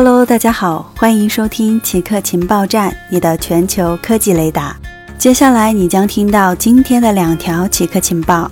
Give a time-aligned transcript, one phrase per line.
[0.00, 4.76] Hello，大家好，欢迎收听奇客情报站，你的全球科技雷达。
[5.18, 8.48] 接下来你将听到今天的两条奇客情报：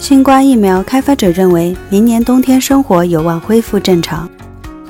[0.00, 4.28] 新冠疫苗开发者认为，明年冬天生活有望恢复正常。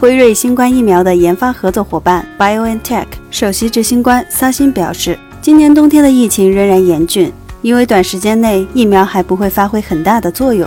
[0.01, 7.31] 辉瑞新冠疫苗的研发合作伙伴 BioNTech 首席执行官萨辛表示，今年冬天的疫情仍然严峻，
[7.61, 10.67] 因为短时间内疫苗还不会发挥很大的作用。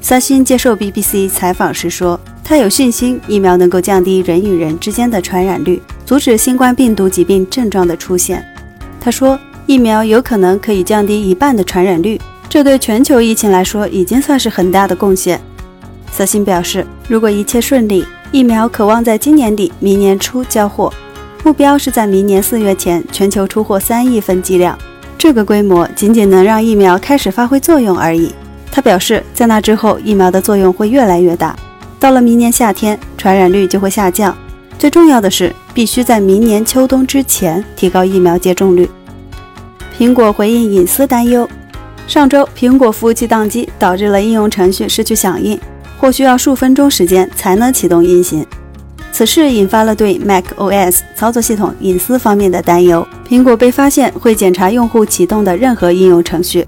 [0.00, 2.18] 萨辛接受 BBC 采访时说。
[2.50, 8.44] 他有信心，疫苗能够降低人与人之间的传染率，阻止新冠病毒疾病症状的出现。
[9.00, 15.40] 他说，疫苗有可能可以降低一半的传染率，这对全球疫情来说已经算是很大的贡献。
[16.10, 20.92] 萨辛表示，如果一切顺利，疫苗可望在今年底、明年初交货，
[21.44, 24.76] 目标是在明年四月前全球出货三亿份剂量。
[25.16, 28.34] 这个规模仅仅能让疫苗开始发挥作用而已。
[28.72, 31.54] 他表示，在那之后，疫苗的作用会越来越大。
[32.00, 34.34] 到了明年夏天，传染率就会下降。
[34.78, 38.88] 最重要的是，必须在明年秋冬之前提高疫苗接种率。
[39.98, 41.46] 苹果回应隐私担忧。
[42.06, 45.60] 上周，苹果服务器宕机，导致了应用程序失去响应，
[45.98, 48.46] 或需要数分钟时间才能启动运行。
[49.12, 53.06] 此事引发了对 Mac OS 操作系统隐私方面的担忧。
[53.28, 56.66] 苹果被发现会检查用户启动的任何应用程序。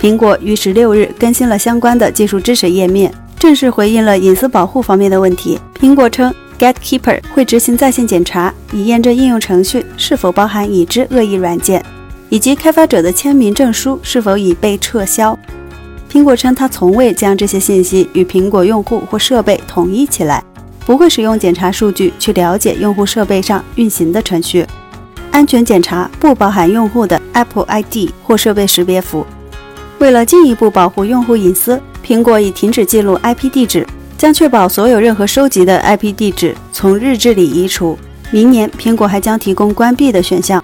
[0.00, 3.14] 苹果于十六日更新了相关的技术支持页面。
[3.44, 5.58] 正式回应了隐私保护方面的问题。
[5.78, 11.84] 苹果称，Gatekeeper 会执行在线检查，以验证应用程序是否包含已知恶意软件，
[12.30, 15.38] 以及开发者的签名证书是否已被撤销。
[16.10, 20.42] 苹果称，它从未将这些信息与苹果用户或设备统一起来，
[20.86, 24.64] 不会使用检查数据去了解用户设备上运行的程序。
[25.30, 29.26] 安全检查不包含用户的 Apple ID 或设备识别符。
[29.98, 31.78] 为了进一步保护用户隐私。
[32.04, 33.86] 苹果已停止记录 IP 地址，
[34.18, 37.98] 将确保所有任何收集的 IP 地址从日志里移除。
[38.30, 40.62] 明年，苹果还将提供关闭的选项。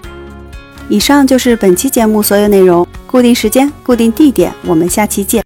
[0.87, 2.85] 以上就是本期节目所有内容。
[3.07, 5.43] 固定时间，固定地点，我们下期见。